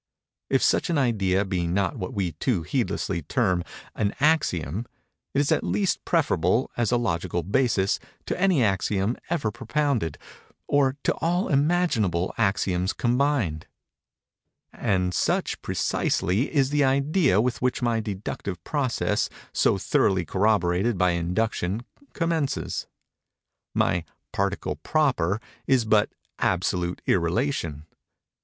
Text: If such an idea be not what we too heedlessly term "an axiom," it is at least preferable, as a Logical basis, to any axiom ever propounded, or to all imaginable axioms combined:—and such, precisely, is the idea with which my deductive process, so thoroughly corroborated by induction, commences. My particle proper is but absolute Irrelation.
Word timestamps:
If 0.49 0.63
such 0.63 0.89
an 0.89 0.97
idea 0.97 1.45
be 1.45 1.67
not 1.67 1.95
what 1.95 2.11
we 2.11 2.31
too 2.31 2.63
heedlessly 2.63 3.21
term 3.21 3.63
"an 3.93 4.15
axiom," 4.19 4.87
it 5.35 5.39
is 5.39 5.51
at 5.51 5.63
least 5.63 6.03
preferable, 6.05 6.71
as 6.75 6.91
a 6.91 6.97
Logical 6.97 7.43
basis, 7.43 7.99
to 8.25 8.41
any 8.41 8.63
axiom 8.63 9.15
ever 9.29 9.51
propounded, 9.51 10.17
or 10.67 10.97
to 11.03 11.13
all 11.21 11.49
imaginable 11.49 12.33
axioms 12.39 12.93
combined:—and 12.93 15.13
such, 15.13 15.61
precisely, 15.61 16.51
is 16.51 16.71
the 16.71 16.83
idea 16.83 17.39
with 17.39 17.61
which 17.61 17.83
my 17.83 17.99
deductive 17.99 18.63
process, 18.63 19.29
so 19.53 19.77
thoroughly 19.77 20.25
corroborated 20.25 20.97
by 20.97 21.11
induction, 21.11 21.85
commences. 22.13 22.87
My 23.75 24.03
particle 24.33 24.77
proper 24.77 25.39
is 25.67 25.85
but 25.85 26.09
absolute 26.39 27.03
Irrelation. 27.05 27.83